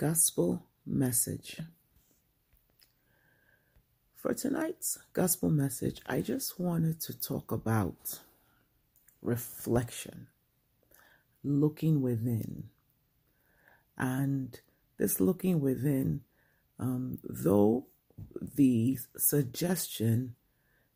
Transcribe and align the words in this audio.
gospel 0.00 0.62
message. 0.86 1.60
For 4.16 4.32
tonight's 4.32 4.96
gospel 5.12 5.50
message, 5.50 6.00
I 6.06 6.22
just 6.22 6.58
wanted 6.58 7.02
to 7.02 7.20
talk 7.20 7.52
about 7.52 8.20
reflection, 9.20 10.28
looking 11.44 12.00
within. 12.00 12.70
And 13.98 14.58
this 14.96 15.20
looking 15.20 15.60
within, 15.60 16.22
um, 16.78 17.18
though 17.22 17.84
the 18.56 18.98
suggestion 19.18 20.34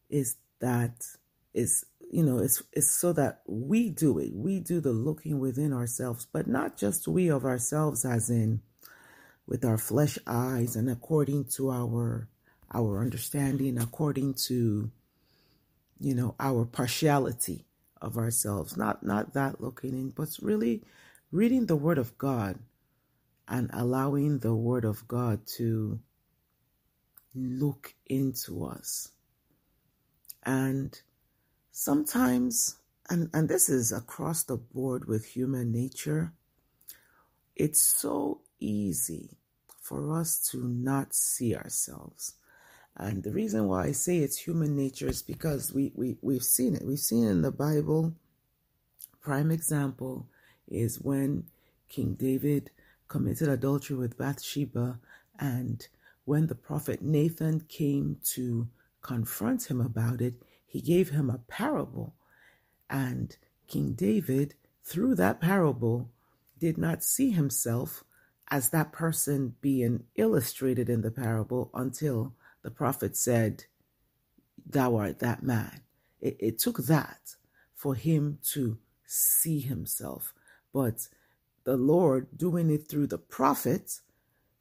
is 0.08 0.36
that 0.60 1.04
is 1.52 1.84
you 2.10 2.22
know 2.22 2.38
it's 2.38 2.62
it's 2.72 2.90
so 2.90 3.12
that 3.12 3.42
we 3.46 3.88
do 3.88 4.18
it 4.18 4.34
we 4.34 4.60
do 4.60 4.78
the 4.80 4.92
looking 4.92 5.38
within 5.38 5.72
ourselves 5.72 6.26
but 6.30 6.46
not 6.46 6.76
just 6.76 7.08
we 7.08 7.28
of 7.30 7.46
ourselves 7.46 8.04
as 8.04 8.28
in 8.28 8.60
with 9.46 9.64
our 9.64 9.78
flesh 9.78 10.18
eyes 10.26 10.76
and 10.76 10.88
according 10.90 11.44
to 11.44 11.70
our 11.70 12.28
our 12.72 13.00
understanding 13.00 13.78
according 13.78 14.34
to 14.34 14.90
you 16.00 16.14
know 16.14 16.34
our 16.40 16.64
partiality 16.64 17.64
of 18.00 18.18
ourselves. 18.18 18.76
Not 18.76 19.02
not 19.02 19.34
that 19.34 19.60
looking 19.60 19.94
in 19.94 20.10
but 20.10 20.28
really 20.40 20.82
reading 21.32 21.66
the 21.66 21.76
word 21.76 21.98
of 21.98 22.16
god 22.18 22.58
and 23.48 23.70
allowing 23.72 24.38
the 24.38 24.54
word 24.54 24.84
of 24.84 25.06
god 25.08 25.46
to 25.46 26.00
look 27.34 27.94
into 28.06 28.64
us. 28.64 29.10
And 30.44 30.98
sometimes 31.72 32.76
and 33.10 33.30
and 33.32 33.48
this 33.48 33.68
is 33.68 33.92
across 33.92 34.44
the 34.44 34.56
board 34.56 35.06
with 35.06 35.24
human 35.24 35.72
nature 35.72 36.32
it's 37.56 37.82
so 37.82 38.40
easy 38.66 39.36
for 39.80 40.18
us 40.18 40.38
to 40.50 40.64
not 40.64 41.14
see 41.14 41.54
ourselves. 41.54 42.34
And 42.96 43.22
the 43.22 43.32
reason 43.32 43.66
why 43.66 43.86
i 43.86 43.92
say 43.92 44.18
it's 44.18 44.38
human 44.38 44.76
nature 44.76 45.08
is 45.08 45.22
because 45.22 45.72
we, 45.72 45.92
we 45.94 46.16
we've 46.22 46.44
seen 46.44 46.74
it. 46.74 46.84
We've 46.84 46.98
seen 46.98 47.24
it 47.24 47.30
in 47.30 47.42
the 47.42 47.50
bible. 47.50 48.14
Prime 49.20 49.50
example 49.50 50.28
is 50.68 51.00
when 51.00 51.44
king 51.88 52.14
david 52.14 52.70
committed 53.08 53.48
adultery 53.48 53.96
with 53.96 54.16
bathsheba 54.16 54.98
and 55.38 55.86
when 56.24 56.46
the 56.46 56.54
prophet 56.54 57.02
nathan 57.02 57.60
came 57.68 58.16
to 58.22 58.66
confront 59.02 59.70
him 59.70 59.80
about 59.80 60.20
it 60.22 60.34
he 60.74 60.80
gave 60.80 61.10
him 61.10 61.30
a 61.30 61.38
parable. 61.38 62.16
And 62.90 63.36
King 63.68 63.92
David, 63.92 64.56
through 64.82 65.14
that 65.14 65.40
parable, 65.40 66.10
did 66.58 66.76
not 66.76 67.04
see 67.04 67.30
himself 67.30 68.02
as 68.48 68.70
that 68.70 68.92
person 68.92 69.54
being 69.60 70.04
illustrated 70.16 70.88
in 70.88 71.02
the 71.02 71.10
parable 71.10 71.70
until 71.74 72.34
the 72.62 72.70
prophet 72.70 73.16
said, 73.16 73.64
Thou 74.66 74.96
art 74.96 75.18
that 75.20 75.42
man. 75.42 75.82
It, 76.20 76.36
it 76.40 76.58
took 76.58 76.78
that 76.86 77.36
for 77.74 77.94
him 77.94 78.38
to 78.52 78.78
see 79.06 79.60
himself. 79.60 80.32
But 80.72 81.08
the 81.64 81.76
Lord, 81.76 82.28
doing 82.36 82.70
it 82.70 82.88
through 82.88 83.08
the 83.08 83.18
prophet, 83.18 84.00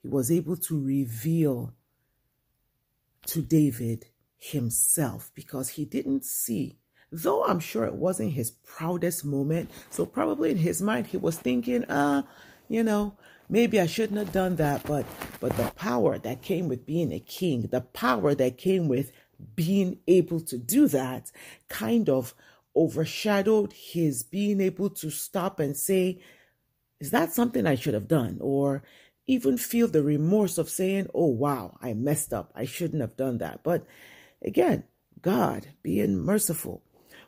he 0.02 0.08
was 0.08 0.31
able 0.31 0.58
to 0.58 0.80
reveal 0.80 1.73
to 3.28 3.42
David 3.42 4.06
himself 4.38 5.31
because 5.36 5.70
he 5.70 5.86
didn't 5.86 6.26
see 6.26 6.78
though 7.14 7.45
i'm 7.45 7.59
sure 7.59 7.86
it 7.86 7.95
wasn't 7.95 8.34
his 8.34 8.52
proudest 8.52 9.23
moment 9.23 9.70
so 9.89 10.06
probably 10.06 10.52
in 10.52 10.58
his 10.58 10.81
mind 10.81 11.08
he 11.08 11.16
was 11.16 11.38
thinking 11.38 11.84
uh 11.86 12.22
you 12.67 12.83
know 12.83 13.16
maybe 13.50 13.80
i 13.80 13.86
shouldn't 13.86 14.19
have 14.19 14.31
done 14.31 14.56
that 14.56 14.83
but 14.83 15.06
but 15.39 15.56
the 15.58 15.72
power 15.75 16.17
that 16.17 16.42
came 16.42 16.67
with 16.67 16.86
being 16.86 17.11
a 17.11 17.20
king 17.20 17.64
the 17.72 17.81
power 17.81 18.33
that 18.36 18.58
came 18.58 18.88
with 18.88 19.11
being 19.55 20.00
able 20.08 20.39
to 20.39 20.58
do 20.58 20.88
that 20.88 21.32
kind 21.70 22.10
of 22.10 22.33
overshadowed 22.76 23.73
his 23.73 24.23
being 24.23 24.61
able 24.61 24.89
to 24.89 25.10
stop 25.10 25.60
and 25.60 25.77
say 25.77 26.20
is 26.99 27.11
that 27.11 27.33
something 27.33 27.67
i 27.67 27.76
should 27.76 27.93
have 27.93 28.08
done? 28.08 28.38
Or 28.39 28.83
even 29.27 29.58
feel 29.58 29.88
the 29.89 30.04
remorse 30.04 30.58
of 30.58 30.70
saying 30.70 31.08
oh 31.14 31.27
wow 31.27 31.77
i 31.82 31.93
messed 31.93 32.33
up. 32.33 32.52
I 32.55 32.65
shouldn't 32.65 33.02
have 33.02 33.17
done 33.17 33.39
that. 33.39 33.61
But 33.64 33.86
Again, 34.43 34.83
God, 35.21 35.67
being 35.82 36.17
merciful, 36.17 36.83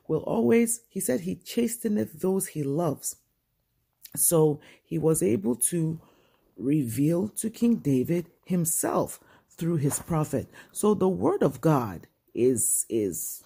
will 0.08 0.20
always, 0.22 0.82
he 0.90 1.00
said, 1.00 1.22
he 1.22 1.36
chasteneth 1.36 2.20
those 2.20 2.48
he 2.48 2.64
loves. 2.64 3.16
So 4.16 4.60
he 4.84 4.98
was 4.98 5.22
able 5.24 5.56
to 5.56 6.00
reveal 6.58 7.30
to 7.30 7.50
King 7.50 7.78
David 7.78 8.28
himself 8.46 9.20
through 9.50 9.78
his 9.78 10.00
prophet. 10.00 10.50
So 10.72 10.94
the 10.94 11.10
word 11.10 11.44
of 11.44 11.62
God 11.62 12.08
is, 12.34 12.86
is, 12.90 13.44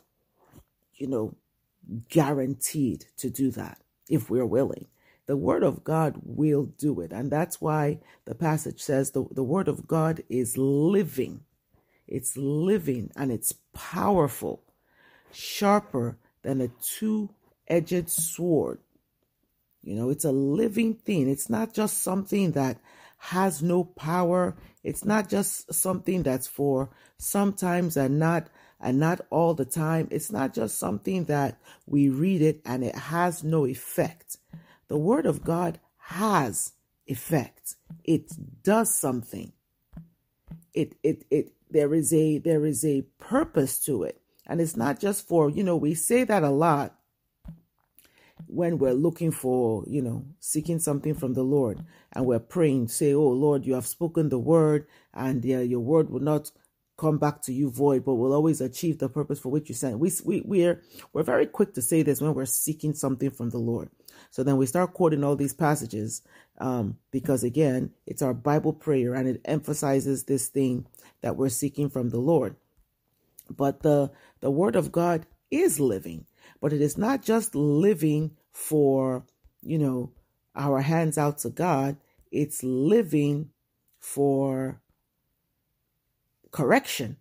you 0.95 1.07
know, 1.07 1.35
guaranteed 2.09 3.05
to 3.17 3.29
do 3.29 3.51
that 3.51 3.79
if 4.09 4.29
we're 4.29 4.45
willing. 4.45 4.87
The 5.27 5.37
word 5.37 5.63
of 5.63 5.83
God 5.83 6.15
will 6.23 6.65
do 6.65 7.01
it. 7.01 7.11
And 7.11 7.31
that's 7.31 7.61
why 7.61 7.99
the 8.25 8.35
passage 8.35 8.81
says 8.81 9.11
the, 9.11 9.25
the 9.31 9.43
word 9.43 9.67
of 9.67 9.87
God 9.87 10.23
is 10.29 10.57
living 10.57 11.41
it's 12.09 12.35
living 12.35 13.11
and 13.15 13.31
it's 13.31 13.53
powerful, 13.71 14.63
sharper 15.31 16.17
than 16.41 16.59
a 16.59 16.69
two 16.81 17.29
edged 17.67 18.09
sword. 18.09 18.79
You 19.83 19.95
know, 19.95 20.09
it's 20.09 20.25
a 20.25 20.31
living 20.31 20.95
thing. 20.95 21.29
It's 21.29 21.49
not 21.49 21.73
just 21.73 22.03
something 22.03 22.51
that 22.51 22.79
has 23.17 23.61
no 23.61 23.83
power. 23.83 24.55
It's 24.83 25.05
not 25.05 25.29
just 25.29 25.73
something 25.73 26.23
that's 26.23 26.47
for 26.47 26.89
sometimes 27.17 27.97
and 27.97 28.19
not 28.19 28.47
and 28.79 28.99
not 28.99 29.21
all 29.29 29.53
the 29.53 29.65
time. 29.65 30.07
It's 30.09 30.31
not 30.31 30.53
just 30.53 30.77
something 30.77 31.25
that 31.25 31.59
we 31.85 32.09
read 32.09 32.41
it 32.41 32.61
and 32.65 32.83
it 32.83 32.95
has 32.95 33.43
no 33.43 33.65
effect. 33.65 34.37
The 34.87 34.97
word 34.97 35.25
of 35.25 35.43
God 35.43 35.79
has 35.97 36.73
effect. 37.07 37.75
It 38.03 38.31
does 38.63 38.97
something. 38.97 39.51
It 40.73 40.95
it 41.03 41.25
it 41.29 41.53
there 41.69 41.93
is 41.93 42.13
a 42.13 42.37
there 42.37 42.65
is 42.65 42.85
a 42.85 43.03
purpose 43.17 43.79
to 43.85 44.03
it 44.03 44.21
and 44.47 44.59
it's 44.59 44.75
not 44.75 44.99
just 44.99 45.27
for 45.27 45.49
you 45.49 45.63
know 45.63 45.75
we 45.75 45.93
say 45.93 46.23
that 46.23 46.43
a 46.43 46.49
lot 46.49 46.98
when 48.49 48.77
we're 48.77 48.93
looking 48.93 49.31
for 49.31 49.83
you 49.87 50.01
know 50.01 50.25
seeking 50.39 50.79
something 50.79 51.13
from 51.13 51.33
the 51.33 51.43
lord 51.43 51.83
and 52.13 52.25
we're 52.25 52.39
praying 52.39 52.87
say 52.87 53.13
oh 53.13 53.29
lord 53.29 53.65
you 53.65 53.73
have 53.73 53.87
spoken 53.87 54.29
the 54.29 54.39
word 54.39 54.87
and 55.13 55.45
uh, 55.45 55.59
your 55.59 55.79
word 55.79 56.09
will 56.09 56.21
not 56.21 56.51
come 56.97 57.17
back 57.17 57.41
to 57.41 57.53
you 57.53 57.69
void 57.71 58.03
but 58.03 58.15
will 58.15 58.33
always 58.33 58.61
achieve 58.61 58.99
the 58.99 59.09
purpose 59.09 59.39
for 59.39 59.49
which 59.49 59.69
you 59.69 59.75
sent 59.75 59.99
we, 59.99 60.11
we 60.25 60.41
we're 60.41 60.81
we're 61.13 61.23
very 61.23 61.45
quick 61.45 61.73
to 61.73 61.81
say 61.81 62.03
this 62.03 62.21
when 62.21 62.33
we're 62.33 62.45
seeking 62.45 62.93
something 62.93 63.31
from 63.31 63.49
the 63.51 63.57
lord 63.57 63.89
so 64.31 64.43
then 64.43 64.57
we 64.57 64.65
start 64.65 64.93
quoting 64.93 65.23
all 65.23 65.35
these 65.37 65.53
passages 65.53 66.21
um, 66.59 66.97
because 67.11 67.43
again 67.43 67.91
it's 68.05 68.21
our 68.21 68.33
bible 68.33 68.73
prayer 68.73 69.15
and 69.15 69.29
it 69.29 69.41
emphasizes 69.45 70.25
this 70.25 70.47
thing 70.47 70.85
that 71.21 71.35
we're 71.35 71.49
seeking 71.49 71.89
from 71.89 72.09
the 72.09 72.19
Lord. 72.19 72.55
But 73.49 73.81
the, 73.81 74.11
the 74.41 74.51
Word 74.51 74.75
of 74.75 74.91
God 74.91 75.25
is 75.51 75.79
living, 75.79 76.25
but 76.61 76.73
it 76.73 76.81
is 76.81 76.97
not 76.97 77.23
just 77.23 77.55
living 77.55 78.31
for, 78.51 79.25
you 79.61 79.77
know, 79.77 80.11
our 80.55 80.81
hands 80.81 81.17
out 81.17 81.39
to 81.39 81.49
God, 81.49 81.97
it's 82.31 82.63
living 82.63 83.49
for 83.99 84.81
correction, 86.51 87.17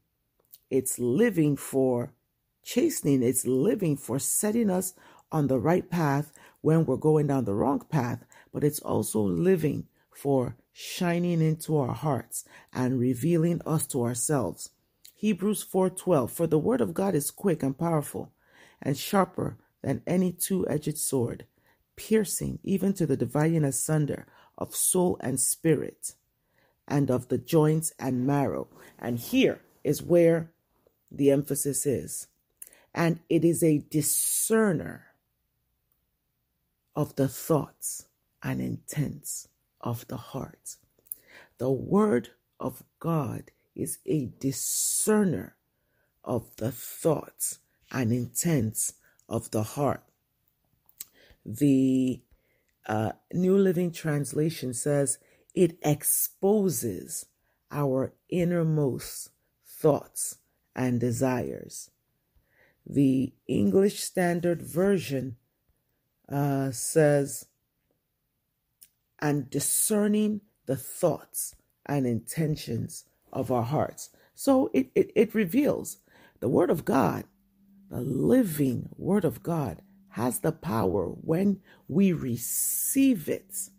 it's 0.70 0.98
living 0.98 1.56
for 1.56 2.12
chastening, 2.62 3.22
it's 3.22 3.46
living 3.46 3.96
for 3.96 4.18
setting 4.18 4.70
us 4.70 4.94
on 5.30 5.46
the 5.46 5.58
right 5.58 5.88
path 5.90 6.32
when 6.60 6.84
we're 6.84 6.96
going 6.96 7.26
down 7.26 7.44
the 7.44 7.54
wrong 7.54 7.80
path, 7.90 8.24
but 8.52 8.64
it's 8.64 8.80
also 8.80 9.20
living 9.20 9.86
for 10.10 10.56
shining 10.72 11.40
into 11.40 11.76
our 11.76 11.94
hearts 11.94 12.44
and 12.72 12.98
revealing 12.98 13.60
us 13.64 13.86
to 13.86 14.02
ourselves. 14.02 14.70
Hebrews 15.14 15.64
4:12 15.64 16.30
For 16.30 16.46
the 16.46 16.58
word 16.58 16.80
of 16.80 16.94
God 16.94 17.14
is 17.14 17.30
quick 17.30 17.62
and 17.62 17.76
powerful 17.76 18.32
and 18.80 18.96
sharper 18.96 19.58
than 19.82 20.02
any 20.06 20.32
two-edged 20.32 20.98
sword, 20.98 21.46
piercing 21.96 22.58
even 22.62 22.92
to 22.94 23.06
the 23.06 23.16
dividing 23.16 23.64
asunder 23.64 24.26
of 24.56 24.74
soul 24.74 25.16
and 25.20 25.40
spirit 25.40 26.14
and 26.86 27.10
of 27.10 27.28
the 27.28 27.38
joints 27.38 27.92
and 27.98 28.26
marrow. 28.26 28.68
And 28.98 29.18
here 29.18 29.60
is 29.84 30.02
where 30.02 30.50
the 31.10 31.30
emphasis 31.30 31.86
is. 31.86 32.26
And 32.94 33.20
it 33.28 33.44
is 33.44 33.62
a 33.62 33.84
discerner 33.90 35.06
of 36.96 37.14
the 37.16 37.28
thoughts 37.28 38.06
and 38.42 38.60
intents 38.60 39.48
of 39.80 40.06
the 40.08 40.16
heart. 40.16 40.76
The 41.58 41.70
Word 41.70 42.30
of 42.58 42.82
God 42.98 43.50
is 43.74 43.98
a 44.06 44.30
discerner 44.40 45.56
of 46.24 46.56
the 46.56 46.72
thoughts 46.72 47.60
and 47.92 48.12
intents 48.12 48.94
of 49.28 49.50
the 49.50 49.62
heart. 49.62 50.02
The 51.44 52.22
uh, 52.86 53.12
New 53.32 53.56
Living 53.56 53.92
Translation 53.92 54.72
says 54.74 55.18
it 55.54 55.78
exposes 55.82 57.26
our 57.70 58.14
innermost 58.28 59.30
thoughts 59.66 60.38
and 60.74 61.00
desires. 61.00 61.90
The 62.86 63.34
English 63.46 64.00
Standard 64.02 64.62
Version 64.62 65.36
uh, 66.28 66.70
says, 66.70 67.46
and 69.18 69.50
discerning 69.50 70.40
the 70.66 70.76
thoughts 70.76 71.54
and 71.84 72.06
intentions 72.06 73.04
of 73.32 73.50
our 73.50 73.64
hearts. 73.64 74.10
So 74.34 74.70
it, 74.72 74.90
it, 74.94 75.10
it 75.14 75.34
reveals 75.34 75.98
the 76.40 76.48
Word 76.48 76.70
of 76.70 76.84
God, 76.84 77.24
the 77.90 78.00
living 78.00 78.88
Word 78.96 79.24
of 79.24 79.42
God, 79.42 79.82
has 80.10 80.40
the 80.40 80.52
power 80.52 81.06
when 81.06 81.60
we 81.86 82.12
receive 82.12 83.28
it. 83.28 83.70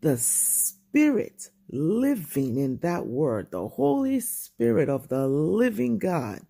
The 0.00 0.16
Spirit 0.16 1.50
living 1.70 2.56
in 2.56 2.78
that 2.78 3.06
Word, 3.06 3.50
the 3.50 3.68
Holy 3.68 4.20
Spirit 4.20 4.88
of 4.88 5.08
the 5.08 5.26
living 5.28 5.98
God, 5.98 6.40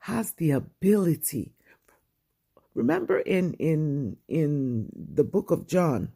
has 0.00 0.32
the 0.32 0.50
ability. 0.50 1.52
Remember 2.74 3.18
in 3.18 3.54
in 3.54 4.16
in 4.28 4.88
the 4.94 5.24
book 5.24 5.50
of 5.50 5.66
John, 5.66 6.12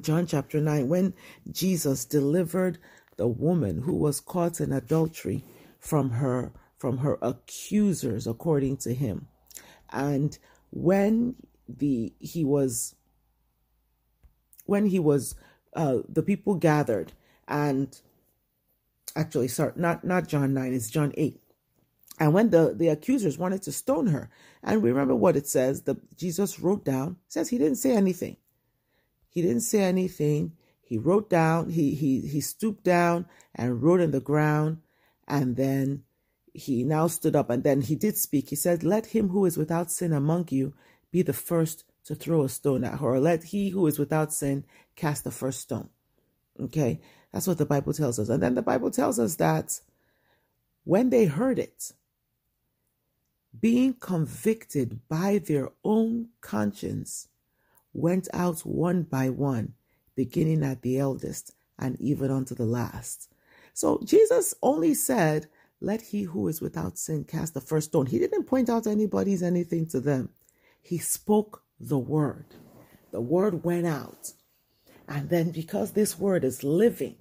John 0.00 0.26
chapter 0.26 0.60
9, 0.60 0.88
when 0.88 1.14
Jesus 1.50 2.04
delivered 2.04 2.78
the 3.16 3.28
woman 3.28 3.82
who 3.82 3.94
was 3.94 4.20
caught 4.20 4.60
in 4.60 4.72
adultery 4.72 5.44
from 5.80 6.10
her 6.10 6.52
from 6.78 6.98
her 6.98 7.18
accusers 7.20 8.26
according 8.26 8.78
to 8.78 8.94
him. 8.94 9.28
And 9.90 10.38
when 10.70 11.36
the 11.68 12.12
he 12.18 12.44
was 12.44 12.94
when 14.64 14.86
he 14.86 14.98
was 14.98 15.34
uh 15.74 15.98
the 16.08 16.22
people 16.22 16.54
gathered 16.54 17.12
and 17.46 18.00
actually 19.14 19.48
sorry 19.48 19.72
not 19.76 20.02
not 20.02 20.26
john 20.26 20.54
9 20.54 20.72
it's 20.72 20.88
john 20.88 21.12
8 21.14 21.40
and 22.20 22.32
when 22.32 22.50
the 22.50 22.74
the 22.74 22.88
accusers 22.88 23.36
wanted 23.38 23.62
to 23.62 23.72
stone 23.72 24.06
her 24.08 24.30
and 24.62 24.82
remember 24.82 25.14
what 25.14 25.36
it 25.36 25.46
says 25.46 25.82
the 25.82 25.96
jesus 26.16 26.58
wrote 26.58 26.84
down 26.84 27.16
says 27.28 27.48
he 27.50 27.58
didn't 27.58 27.76
say 27.76 27.92
anything. 27.92 28.36
He 29.30 29.42
didn't 29.42 29.60
say 29.60 29.82
anything. 29.82 30.52
He 30.82 30.98
wrote 30.98 31.30
down 31.30 31.70
he 31.70 31.94
he 31.94 32.20
he 32.20 32.40
stooped 32.40 32.82
down 32.82 33.26
and 33.54 33.82
wrote 33.82 34.00
in 34.00 34.10
the 34.10 34.20
ground 34.20 34.78
and 35.26 35.56
then 35.56 36.02
he 36.58 36.84
now 36.84 37.06
stood 37.06 37.36
up 37.36 37.50
and 37.50 37.62
then 37.62 37.80
he 37.80 37.94
did 37.94 38.16
speak. 38.16 38.50
He 38.50 38.56
said, 38.56 38.82
Let 38.82 39.06
him 39.06 39.28
who 39.28 39.46
is 39.46 39.56
without 39.56 39.90
sin 39.90 40.12
among 40.12 40.48
you 40.50 40.74
be 41.10 41.22
the 41.22 41.32
first 41.32 41.84
to 42.04 42.14
throw 42.14 42.42
a 42.42 42.48
stone 42.48 42.84
at 42.84 42.98
her, 43.00 43.06
or 43.06 43.20
let 43.20 43.44
he 43.44 43.70
who 43.70 43.86
is 43.86 43.98
without 43.98 44.32
sin 44.32 44.64
cast 44.96 45.24
the 45.24 45.30
first 45.30 45.60
stone. 45.60 45.88
Okay, 46.60 47.00
that's 47.32 47.46
what 47.46 47.58
the 47.58 47.66
Bible 47.66 47.92
tells 47.92 48.18
us. 48.18 48.28
And 48.28 48.42
then 48.42 48.54
the 48.54 48.62
Bible 48.62 48.90
tells 48.90 49.18
us 49.18 49.36
that 49.36 49.80
when 50.84 51.10
they 51.10 51.26
heard 51.26 51.58
it, 51.58 51.92
being 53.60 53.94
convicted 53.94 55.00
by 55.08 55.38
their 55.38 55.70
own 55.84 56.28
conscience, 56.40 57.28
went 57.92 58.28
out 58.32 58.60
one 58.60 59.02
by 59.02 59.28
one, 59.28 59.74
beginning 60.14 60.62
at 60.62 60.82
the 60.82 60.98
eldest 60.98 61.54
and 61.78 62.00
even 62.00 62.30
unto 62.30 62.54
the 62.54 62.64
last. 62.64 63.30
So 63.74 64.00
Jesus 64.04 64.54
only 64.62 64.94
said, 64.94 65.46
let 65.80 66.00
he 66.02 66.24
who 66.24 66.48
is 66.48 66.60
without 66.60 66.98
sin 66.98 67.24
cast 67.24 67.54
the 67.54 67.60
first 67.60 67.88
stone. 67.90 68.06
He 68.06 68.18
didn't 68.18 68.44
point 68.44 68.68
out 68.68 68.86
anybody's 68.86 69.42
anything 69.42 69.86
to 69.88 70.00
them. 70.00 70.30
He 70.82 70.98
spoke 70.98 71.62
the 71.78 71.98
word. 71.98 72.46
The 73.12 73.20
word 73.20 73.64
went 73.64 73.86
out. 73.86 74.32
And 75.06 75.30
then, 75.30 75.50
because 75.50 75.92
this 75.92 76.18
word 76.18 76.44
is 76.44 76.64
living 76.64 77.16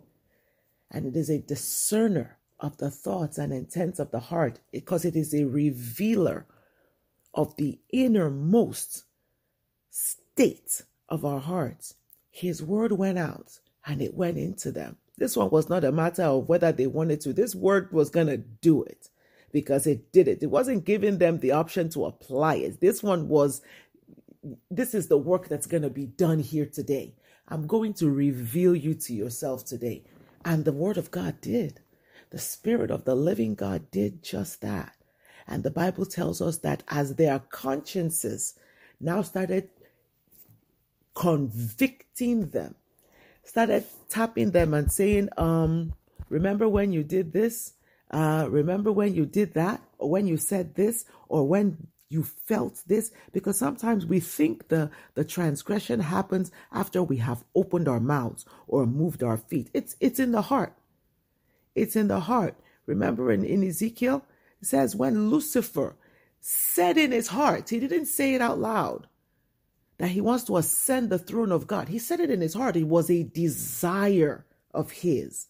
and 0.92 1.06
it 1.06 1.16
is 1.16 1.30
a 1.30 1.40
discerner 1.40 2.38
of 2.60 2.78
the 2.78 2.90
thoughts 2.92 3.38
and 3.38 3.54
intents 3.54 4.00
of 4.00 4.12
the 4.12 4.20
heart, 4.20 4.60
because 4.72 5.06
it 5.06 5.16
is 5.16 5.34
a 5.34 5.46
revealer 5.46 6.46
of 7.34 7.56
the 7.58 7.80
innermost 7.92 9.04
state 9.90 10.84
of 11.08 11.24
our 11.24 11.40
hearts, 11.40 11.96
his 12.30 12.64
word 12.64 12.92
went 12.92 13.18
out 13.18 13.60
and 13.86 14.02
it 14.02 14.14
went 14.16 14.38
into 14.38 14.72
them. 14.72 14.98
This 15.18 15.36
one 15.36 15.50
was 15.50 15.70
not 15.70 15.84
a 15.84 15.92
matter 15.92 16.24
of 16.24 16.48
whether 16.48 16.72
they 16.72 16.88
wanted 16.88 17.22
to. 17.22 17.34
This 17.34 17.56
word 17.56 17.92
was 17.92 18.10
going 18.10 18.28
to 18.28 18.38
do 18.38 18.84
it 18.84 19.10
because 19.52 19.88
it 19.88 20.12
did 20.12 20.28
it. 20.28 20.44
It 20.44 20.52
wasn't 20.52 20.86
giving 20.86 21.18
them 21.18 21.40
the 21.40 21.52
option 21.52 21.90
to 21.90 22.06
apply 22.06 22.56
it. 22.56 22.80
This 22.82 23.02
one 23.02 23.28
was, 23.28 23.62
this 24.70 24.94
is 24.94 25.08
the 25.08 25.18
work 25.18 25.48
that's 25.48 25.66
going 25.68 25.84
to 25.84 25.90
be 25.90 26.06
done 26.06 26.40
here 26.40 26.66
today. 26.66 27.16
I'm 27.48 27.66
going 27.66 27.94
to 27.96 28.10
reveal 28.10 28.76
you 28.76 28.94
to 28.94 29.14
yourself 29.14 29.66
today. 29.66 30.04
And 30.46 30.66
the 30.66 30.72
word 30.72 30.98
of 30.98 31.12
God 31.12 31.42
did. 31.42 31.80
The 32.30 32.38
spirit 32.38 32.92
of 32.92 33.06
the 33.06 33.16
living 33.16 33.56
God 33.56 33.90
did 33.90 34.22
just 34.22 34.62
that. 34.62 34.96
And 35.48 35.64
the 35.64 35.72
Bible 35.72 36.06
tells 36.06 36.42
us 36.42 36.58
that 36.60 36.84
as 36.90 37.16
their 37.16 37.40
consciences 37.40 38.54
now 39.00 39.22
started 39.22 39.70
convicting 41.16 42.50
them 42.50 42.76
started 43.48 43.86
tapping 44.10 44.52
them 44.52 44.74
and 44.74 44.92
saying, 44.92 45.30
um, 45.38 45.94
remember 46.30 46.68
when 46.68 46.92
you 46.92 47.02
did 47.04 47.32
this? 47.32 47.74
Uh, 48.12 48.46
remember 48.50 48.92
when 48.92 49.16
you 49.16 49.26
did 49.26 49.54
that? 49.54 49.82
Or 49.98 50.10
when 50.10 50.28
you 50.28 50.36
said 50.36 50.76
this? 50.76 51.06
Or 51.30 51.48
when 51.48 51.88
you 52.10 52.24
felt 52.24 52.84
this? 52.88 53.12
Because 53.32 53.58
sometimes 53.58 54.06
we 54.06 54.20
think 54.20 54.68
the, 54.68 54.92
the 55.16 55.24
transgression 55.24 56.02
happens 56.02 56.52
after 56.74 57.02
we 57.02 57.18
have 57.18 57.46
opened 57.56 57.88
our 57.88 58.02
mouths 58.02 58.46
or 58.68 58.86
moved 58.86 59.24
our 59.24 59.38
feet. 59.38 59.70
It's, 59.74 59.96
it's 60.02 60.20
in 60.20 60.34
the 60.34 60.44
heart. 60.44 60.74
It's 61.74 61.96
in 61.96 62.10
the 62.10 62.20
heart. 62.20 62.56
Remember 62.86 63.32
in, 63.32 63.46
in 63.46 63.64
Ezekiel, 63.64 64.26
it 64.62 64.68
says 64.68 64.96
when 64.96 65.30
Lucifer 65.30 65.96
said 66.42 66.98
in 66.98 67.14
his 67.14 67.28
heart, 67.28 67.70
he 67.70 67.80
didn't 67.80 68.08
say 68.08 68.36
it 68.36 68.42
out 68.42 68.60
loud 68.60 69.08
that 69.98 70.10
he 70.10 70.22
wants 70.22 70.44
to 70.46 70.58
ascend 70.58 71.10
the 71.10 71.20
throne 71.20 71.52
of 71.52 71.68
God. 71.68 71.90
He 71.90 72.00
said 72.00 72.20
it 72.20 72.30
in 72.30 72.42
his 72.42 72.54
heart. 72.54 72.76
It 72.76 72.88
was 72.88 73.10
a 73.10 73.24
desire 73.24 74.46
of 74.74 74.92
his. 74.92 75.48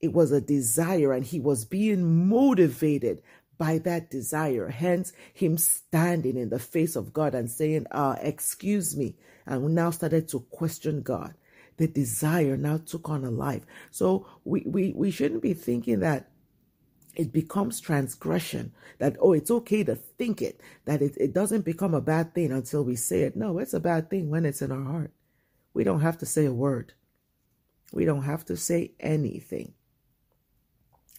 It 0.00 0.12
was 0.12 0.30
a 0.30 0.40
desire, 0.40 1.12
and 1.12 1.24
he 1.24 1.40
was 1.40 1.64
being 1.64 2.28
motivated 2.28 3.22
by 3.58 3.78
that 3.78 4.10
desire. 4.10 4.68
Hence, 4.68 5.12
him 5.32 5.58
standing 5.58 6.36
in 6.36 6.50
the 6.50 6.58
face 6.58 6.96
of 6.96 7.12
God 7.12 7.34
and 7.34 7.50
saying, 7.50 7.86
uh, 7.90 8.16
Excuse 8.20 8.96
me. 8.96 9.16
And 9.46 9.62
we 9.62 9.72
now 9.72 9.90
started 9.90 10.28
to 10.28 10.40
question 10.50 11.02
God. 11.02 11.34
The 11.78 11.86
desire 11.86 12.56
now 12.56 12.78
took 12.78 13.08
on 13.08 13.24
a 13.24 13.30
life. 13.30 13.64
So 13.90 14.26
we, 14.44 14.62
we, 14.66 14.92
we 14.94 15.10
shouldn't 15.10 15.42
be 15.42 15.54
thinking 15.54 16.00
that 16.00 16.30
it 17.16 17.32
becomes 17.32 17.80
transgression 17.80 18.72
that 18.98 19.16
oh 19.20 19.32
it's 19.32 19.50
okay 19.50 19.82
to 19.82 19.94
think 19.96 20.42
it 20.42 20.60
that 20.84 21.02
it, 21.02 21.16
it 21.16 21.32
doesn't 21.32 21.64
become 21.64 21.94
a 21.94 22.00
bad 22.00 22.34
thing 22.34 22.52
until 22.52 22.84
we 22.84 22.94
say 22.94 23.22
it. 23.22 23.36
No 23.36 23.58
it's 23.58 23.74
a 23.74 23.80
bad 23.80 24.10
thing 24.10 24.30
when 24.30 24.44
it's 24.44 24.62
in 24.62 24.70
our 24.70 24.84
heart. 24.84 25.12
We 25.74 25.82
don't 25.82 26.00
have 26.00 26.18
to 26.18 26.26
say 26.26 26.44
a 26.44 26.52
word. 26.52 26.92
We 27.92 28.04
don't 28.04 28.22
have 28.22 28.44
to 28.46 28.56
say 28.56 28.92
anything. 29.00 29.72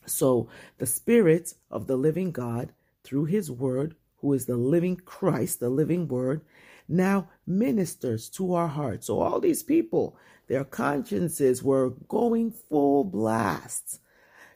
So 0.06 0.50
the 0.78 0.86
spirit 0.86 1.54
of 1.70 1.88
the 1.88 1.98
living 1.98 2.32
god 2.32 2.74
through 3.04 3.26
his 3.26 3.52
word 3.52 3.96
who 4.18 4.34
is 4.34 4.46
the 4.46 4.58
living 4.58 4.98
christ 4.98 5.60
the 5.60 5.70
living 5.70 6.08
word 6.08 6.42
now 6.88 7.30
ministers 7.46 8.30
to 8.30 8.54
our 8.54 8.68
hearts. 8.68 9.08
So 9.08 9.20
all 9.20 9.40
these 9.40 9.64
people 9.64 10.16
their 10.48 10.64
consciences 10.64 11.62
were 11.62 11.90
going 12.08 12.52
full 12.52 13.04
blast 13.04 14.00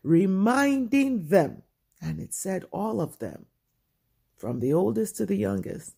reminding 0.04 1.28
them, 1.28 1.64
and 2.02 2.20
it 2.20 2.34
said 2.34 2.66
all 2.72 3.02
of 3.02 3.20
them, 3.20 3.46
from 4.38 4.60
the 4.60 4.74
oldest 4.74 5.18
to 5.18 5.26
the 5.26 5.36
youngest, 5.36 5.96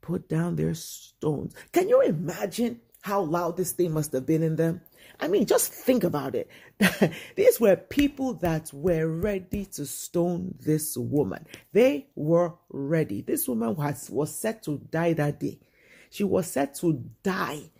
put 0.00 0.28
down 0.28 0.56
their 0.56 0.74
stones. 0.74 1.54
Can 1.72 1.88
you 1.88 2.00
imagine 2.02 2.80
how 3.00 3.22
loud 3.22 3.56
this 3.56 3.72
thing 3.72 3.92
must 3.92 4.12
have 4.12 4.26
been 4.26 4.42
in 4.42 4.56
them? 4.56 4.80
I 5.20 5.28
mean, 5.28 5.46
just 5.46 5.72
think 5.72 6.04
about 6.04 6.34
it. 6.34 6.48
These 7.36 7.58
were 7.58 7.76
people 7.76 8.34
that 8.34 8.70
were 8.72 9.08
ready 9.08 9.64
to 9.72 9.86
stone 9.86 10.54
this 10.60 10.96
woman. 10.96 11.46
They 11.72 12.06
were 12.14 12.54
ready. 12.68 13.22
This 13.22 13.48
woman 13.48 13.74
was, 13.74 14.10
was 14.10 14.34
set 14.34 14.62
to 14.64 14.78
die 14.90 15.14
that 15.14 15.40
day. 15.40 15.58
She 16.10 16.24
was 16.24 16.46
set 16.46 16.74
to 16.76 17.04
die 17.22 17.70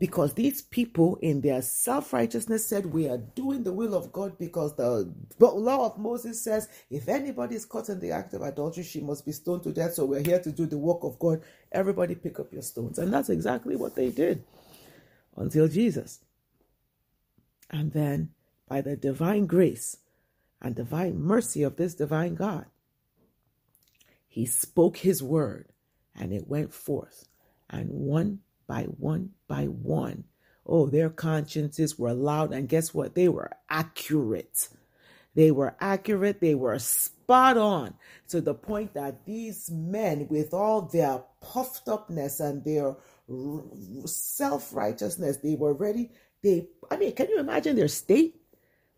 because 0.00 0.32
these 0.32 0.62
people 0.62 1.16
in 1.20 1.42
their 1.42 1.62
self-righteousness 1.62 2.66
said 2.66 2.86
we 2.86 3.08
are 3.08 3.18
doing 3.18 3.62
the 3.62 3.72
will 3.72 3.94
of 3.94 4.10
god 4.10 4.36
because 4.38 4.74
the 4.74 5.12
law 5.38 5.86
of 5.86 5.98
moses 5.98 6.42
says 6.42 6.68
if 6.90 7.08
anybody 7.08 7.54
is 7.54 7.66
caught 7.66 7.88
in 7.88 8.00
the 8.00 8.10
act 8.10 8.34
of 8.34 8.42
adultery 8.42 8.82
she 8.82 9.00
must 9.00 9.24
be 9.24 9.32
stoned 9.32 9.62
to 9.62 9.72
death. 9.72 9.94
So 9.94 10.06
we're 10.06 10.22
here 10.22 10.40
to 10.40 10.50
do 10.52 10.66
the 10.66 10.78
work 10.78 11.04
of 11.04 11.18
god. 11.18 11.42
Everybody 11.72 12.14
pick 12.14 12.40
up 12.40 12.52
your 12.52 12.62
stones. 12.62 12.98
And 12.98 13.12
that's 13.12 13.28
exactly 13.28 13.76
what 13.76 13.94
they 13.94 14.10
did 14.10 14.42
until 15.36 15.68
jesus. 15.68 16.20
And 17.70 17.92
then 17.92 18.30
by 18.68 18.80
the 18.80 18.96
divine 18.96 19.46
grace 19.46 19.98
and 20.60 20.74
divine 20.74 21.18
mercy 21.18 21.62
of 21.62 21.76
this 21.76 21.94
divine 21.94 22.34
god 22.34 22.66
he 24.26 24.46
spoke 24.46 24.98
his 24.98 25.22
word 25.22 25.68
and 26.14 26.32
it 26.32 26.46
went 26.46 26.72
forth. 26.72 27.28
And 27.68 27.90
one 27.90 28.40
by 28.70 28.84
one 28.84 29.30
by 29.48 29.64
one, 29.64 30.22
Oh, 30.64 30.86
their 30.86 31.10
consciences 31.10 31.98
were 31.98 32.14
loud, 32.14 32.52
and 32.52 32.68
guess 32.68 32.94
what? 32.94 33.16
They 33.16 33.28
were 33.28 33.50
accurate. 33.68 34.68
They 35.34 35.50
were 35.50 35.74
accurate, 35.80 36.40
they 36.40 36.54
were 36.54 36.78
spot 36.78 37.58
on 37.58 37.94
to 38.28 38.40
the 38.40 38.54
point 38.54 38.94
that 38.94 39.26
these 39.26 39.68
men, 39.72 40.28
with 40.30 40.54
all 40.54 40.82
their 40.82 41.24
puffed 41.40 41.88
upness 41.88 42.38
and 42.38 42.64
their 42.64 42.96
self 44.06 44.72
righteousness, 44.72 45.38
they 45.38 45.56
were 45.56 45.74
ready. 45.74 46.12
They, 46.44 46.68
I 46.90 46.96
mean, 46.96 47.12
can 47.16 47.28
you 47.28 47.40
imagine 47.40 47.74
their 47.74 47.88
state? 47.88 48.36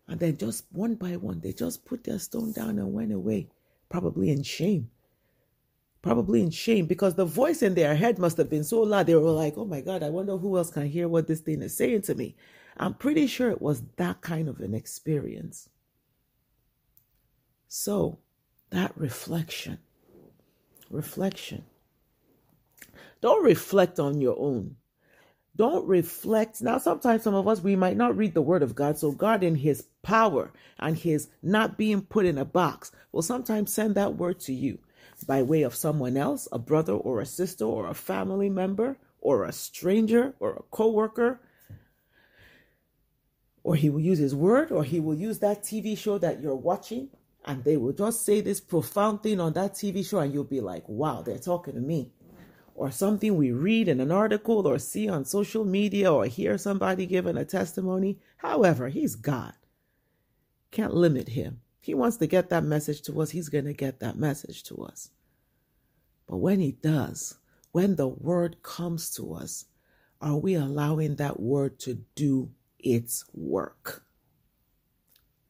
And 0.07 0.19
then 0.19 0.37
just 0.37 0.65
one 0.71 0.93
by 0.95 1.15
one, 1.15 1.39
they 1.39 1.53
just 1.53 1.85
put 1.85 2.03
their 2.03 2.19
stone 2.19 2.51
down 2.51 2.77
and 2.77 2.93
went 2.93 3.11
away, 3.11 3.49
probably 3.89 4.29
in 4.29 4.43
shame. 4.43 4.91
Probably 6.03 6.41
in 6.41 6.51
shame 6.51 6.85
because 6.85 7.15
the 7.15 7.25
voice 7.25 7.63
in 7.63 7.75
their 7.75 7.95
head 7.95 8.19
must 8.19 8.37
have 8.37 8.49
been 8.49 8.65
so 8.65 8.81
loud. 8.81 9.07
They 9.07 9.15
were 9.15 9.31
like, 9.31 9.57
oh 9.57 9.65
my 9.65 9.81
God, 9.81 10.03
I 10.03 10.09
wonder 10.09 10.37
who 10.37 10.57
else 10.57 10.69
can 10.69 10.87
hear 10.87 11.07
what 11.07 11.27
this 11.27 11.39
thing 11.39 11.61
is 11.61 11.77
saying 11.77 12.03
to 12.03 12.15
me. 12.15 12.35
I'm 12.77 12.93
pretty 12.93 13.25
sure 13.25 13.49
it 13.49 13.61
was 13.61 13.83
that 13.95 14.19
kind 14.21 14.49
of 14.49 14.59
an 14.59 14.75
experience. 14.75 15.69
So, 17.69 18.19
that 18.71 18.91
reflection, 18.97 19.79
reflection. 20.89 21.63
Don't 23.21 23.43
reflect 23.45 23.97
on 23.99 24.19
your 24.19 24.37
own. 24.37 24.75
Don't 25.55 25.87
reflect. 25.87 26.61
Now, 26.61 26.79
sometimes 26.79 27.23
some 27.23 27.35
of 27.35 27.47
us, 27.47 27.61
we 27.61 27.77
might 27.77 27.95
not 27.95 28.17
read 28.17 28.33
the 28.33 28.41
word 28.41 28.63
of 28.63 28.75
God. 28.75 28.97
So, 28.97 29.11
God, 29.11 29.41
in 29.43 29.55
his 29.55 29.85
power 30.01 30.51
and 30.79 30.97
his 30.97 31.29
not 31.41 31.77
being 31.77 32.01
put 32.01 32.25
in 32.25 32.37
a 32.37 32.45
box, 32.45 32.91
will 33.13 33.21
sometimes 33.21 33.73
send 33.73 33.95
that 33.95 34.17
word 34.17 34.39
to 34.41 34.53
you 34.53 34.79
by 35.23 35.41
way 35.41 35.63
of 35.63 35.75
someone 35.75 36.17
else, 36.17 36.47
a 36.51 36.59
brother 36.59 36.93
or 36.93 37.21
a 37.21 37.25
sister 37.25 37.65
or 37.65 37.87
a 37.87 37.93
family 37.93 38.49
member 38.49 38.97
or 39.21 39.45
a 39.45 39.51
stranger 39.51 40.35
or 40.39 40.53
a 40.53 40.63
coworker. 40.71 41.41
Or 43.63 43.75
he 43.75 43.89
will 43.89 44.01
use 44.01 44.19
his 44.19 44.35
word, 44.35 44.71
or 44.71 44.83
he 44.83 44.99
will 44.99 45.15
use 45.15 45.39
that 45.39 45.63
TV 45.63 45.97
show 45.97 46.17
that 46.17 46.41
you're 46.41 46.55
watching 46.55 47.09
and 47.45 47.63
they 47.63 47.77
will 47.77 47.91
just 47.91 48.23
say 48.23 48.41
this 48.41 48.61
profound 48.61 49.21
thing 49.21 49.39
on 49.39 49.53
that 49.53 49.73
TV 49.73 50.07
show, 50.07 50.19
and 50.19 50.33
you'll 50.33 50.43
be 50.43 50.61
like, 50.61 50.87
wow, 50.87 51.21
they're 51.21 51.37
talking 51.37 51.73
to 51.73 51.81
me. 51.81 52.11
Or 52.75 52.89
something 52.89 53.35
we 53.35 53.51
read 53.51 53.87
in 53.87 53.99
an 53.99 54.11
article 54.11 54.65
or 54.65 54.79
see 54.79 55.09
on 55.09 55.25
social 55.25 55.65
media 55.65 56.11
or 56.11 56.25
hear 56.25 56.57
somebody 56.57 57.05
giving 57.05 57.37
a 57.37 57.45
testimony. 57.45 58.17
However, 58.37 58.89
he's 58.89 59.15
God. 59.15 59.53
Can't 60.71 60.93
limit 60.93 61.29
him. 61.29 61.61
He 61.83 61.93
wants 61.93 62.15
to 62.17 62.27
get 62.27 62.49
that 62.49 62.63
message 62.63 63.01
to 63.01 63.21
us, 63.21 63.31
he's 63.31 63.49
going 63.49 63.65
to 63.65 63.73
get 63.73 63.99
that 63.99 64.15
message 64.15 64.63
to 64.63 64.85
us. 64.85 65.09
But 66.29 66.37
when 66.37 66.61
he 66.61 66.71
does, 66.71 67.35
when 67.73 67.97
the 67.97 68.07
word 68.07 68.63
comes 68.63 69.13
to 69.15 69.33
us, 69.33 69.65
are 70.21 70.37
we 70.37 70.53
allowing 70.53 71.17
that 71.17 71.41
word 71.41 71.79
to 71.79 71.95
do 72.15 72.51
its 72.79 73.25
work? 73.33 74.05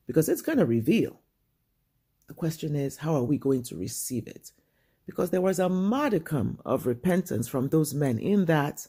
Because 0.08 0.28
it's 0.28 0.42
going 0.42 0.58
to 0.58 0.66
reveal 0.66 1.20
the 2.28 2.34
question 2.34 2.76
is, 2.76 2.98
how 2.98 3.14
are 3.14 3.24
we 3.24 3.38
going 3.38 3.62
to 3.66 3.78
receive 3.78 4.28
it? 4.28 4.54
Because 5.06 5.30
there 5.30 5.40
was 5.40 5.60
a 5.60 5.70
modicum 5.70 6.60
of 6.66 6.88
repentance 6.88 7.48
from 7.48 7.70
those 7.70 7.94
men 7.94 8.18
in 8.18 8.46
that 8.46 8.88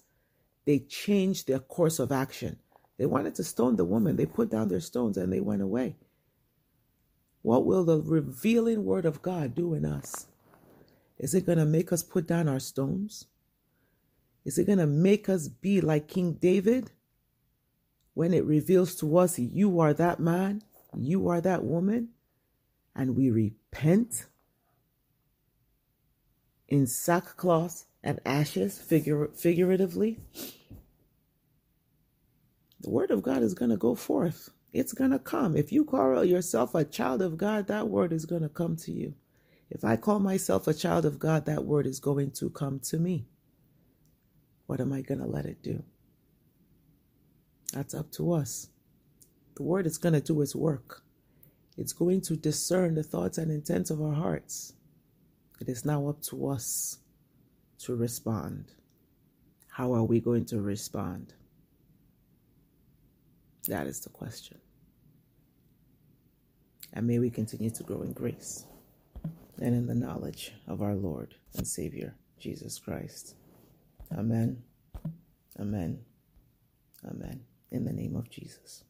they 0.64 0.78
changed 0.78 1.46
their 1.46 1.58
course 1.58 1.98
of 1.98 2.10
action. 2.10 2.58
They 2.96 3.04
wanted 3.04 3.34
to 3.34 3.44
stone 3.44 3.76
the 3.76 3.84
woman. 3.84 4.16
They 4.16 4.24
put 4.24 4.50
down 4.50 4.68
their 4.68 4.80
stones 4.80 5.18
and 5.18 5.30
they 5.30 5.40
went 5.40 5.60
away. 5.60 5.96
What 7.44 7.66
will 7.66 7.84
the 7.84 8.02
revealing 8.02 8.84
word 8.84 9.06
of 9.06 9.22
God 9.22 9.54
do 9.54 9.74
in 9.74 9.84
us? 9.84 10.26
Is 11.18 11.34
it 11.34 11.46
going 11.46 11.58
to 11.58 11.64
make 11.66 11.92
us 11.92 12.02
put 12.02 12.26
down 12.26 12.48
our 12.48 12.58
stones? 12.58 13.26
Is 14.44 14.58
it 14.58 14.66
going 14.66 14.80
to 14.80 14.86
make 14.86 15.28
us 15.28 15.48
be 15.48 15.80
like 15.80 16.08
King 16.08 16.32
David 16.32 16.90
when 18.14 18.34
it 18.34 18.44
reveals 18.44 18.96
to 18.96 19.18
us, 19.18 19.38
you 19.38 19.78
are 19.80 19.94
that 19.94 20.18
man, 20.18 20.62
you 20.96 21.28
are 21.28 21.40
that 21.40 21.64
woman? 21.64 22.08
and 22.94 23.16
we 23.16 23.30
repent 23.30 24.26
in 26.68 26.86
sackcloth 26.86 27.84
and 28.02 28.20
ashes, 28.24 28.78
figuratively, 28.78 30.18
the 32.80 32.90
word 32.90 33.10
of 33.10 33.22
God 33.22 33.42
is 33.42 33.54
going 33.54 33.70
to 33.70 33.76
go 33.76 33.94
forth. 33.94 34.50
It's 34.74 34.92
going 34.92 35.12
to 35.12 35.20
come. 35.20 35.56
If 35.56 35.70
you 35.70 35.84
call 35.84 36.24
yourself 36.24 36.74
a 36.74 36.84
child 36.84 37.22
of 37.22 37.38
God, 37.38 37.68
that 37.68 37.88
word 37.88 38.12
is 38.12 38.26
going 38.26 38.42
to 38.42 38.48
come 38.48 38.74
to 38.78 38.90
you. 38.90 39.14
If 39.70 39.84
I 39.84 39.96
call 39.96 40.18
myself 40.18 40.66
a 40.66 40.74
child 40.74 41.06
of 41.06 41.20
God, 41.20 41.46
that 41.46 41.64
word 41.64 41.86
is 41.86 42.00
going 42.00 42.32
to 42.32 42.50
come 42.50 42.80
to 42.80 42.98
me. 42.98 43.24
What 44.66 44.80
am 44.80 44.92
I 44.92 45.00
going 45.00 45.20
to 45.20 45.26
let 45.26 45.46
it 45.46 45.62
do? 45.62 45.84
That's 47.72 47.94
up 47.94 48.10
to 48.12 48.32
us. 48.32 48.68
The 49.54 49.62
word 49.62 49.86
is 49.86 49.96
going 49.96 50.14
to 50.14 50.20
do 50.20 50.42
its 50.42 50.56
work. 50.56 51.02
It's 51.76 51.92
going 51.92 52.20
to 52.22 52.36
discern 52.36 52.96
the 52.96 53.04
thoughts 53.04 53.38
and 53.38 53.52
intents 53.52 53.90
of 53.90 54.02
our 54.02 54.14
hearts. 54.14 54.72
It 55.60 55.68
is 55.68 55.84
now 55.84 56.08
up 56.08 56.20
to 56.22 56.48
us 56.48 56.98
to 57.80 57.94
respond. 57.94 58.72
How 59.68 59.92
are 59.92 60.04
we 60.04 60.20
going 60.20 60.46
to 60.46 60.60
respond? 60.60 61.32
That 63.68 63.86
is 63.86 64.00
the 64.00 64.10
question. 64.10 64.58
And 66.94 67.06
may 67.06 67.18
we 67.18 67.28
continue 67.28 67.70
to 67.70 67.82
grow 67.82 68.02
in 68.02 68.12
grace 68.12 68.64
and 69.60 69.74
in 69.74 69.86
the 69.86 69.94
knowledge 69.94 70.52
of 70.68 70.80
our 70.80 70.94
Lord 70.94 71.34
and 71.56 71.66
Savior, 71.66 72.14
Jesus 72.38 72.78
Christ. 72.78 73.34
Amen. 74.16 74.62
Amen. 75.58 75.98
Amen. 77.04 77.40
In 77.72 77.84
the 77.84 77.92
name 77.92 78.14
of 78.14 78.30
Jesus. 78.30 78.84